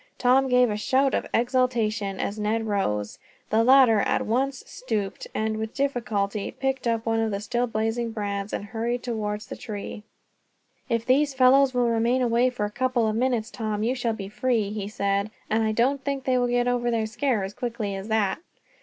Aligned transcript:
Tom 0.17 0.47
gave 0.47 0.71
a 0.71 0.77
shout 0.77 1.13
of 1.13 1.27
exultation, 1.31 2.19
as 2.19 2.39
Ned 2.39 2.65
rose. 2.65 3.19
The 3.51 3.63
latter 3.63 3.99
at 3.99 4.25
once 4.25 4.63
stooped 4.65 5.27
and, 5.35 5.57
with 5.57 5.75
difficulty, 5.75 6.49
picked 6.49 6.87
up 6.87 7.05
one 7.05 7.19
of 7.19 7.29
the 7.29 7.39
still 7.39 7.67
blazing 7.67 8.09
brands, 8.11 8.51
and 8.51 8.65
hurried 8.65 9.03
towards 9.03 9.45
the 9.45 9.55
tree. 9.55 10.01
"If 10.89 11.05
these 11.05 11.35
fellows 11.35 11.75
will 11.75 11.87
remain 11.87 12.23
away 12.23 12.49
for 12.49 12.65
a 12.65 12.71
couple 12.71 13.07
of 13.07 13.15
minutes, 13.15 13.51
Tom, 13.51 13.83
you 13.83 13.93
shall 13.93 14.13
be 14.13 14.27
free," 14.27 14.71
he 14.71 14.87
said, 14.87 15.29
"and 15.51 15.61
I 15.63 15.71
don't 15.71 16.03
think 16.03 16.23
they 16.23 16.39
will 16.39 16.47
get 16.47 16.67
over 16.67 16.89
their 16.89 17.05
scare 17.05 17.43
as 17.43 17.53
quickly 17.53 17.93
as 17.95 18.07
that." 18.07 18.39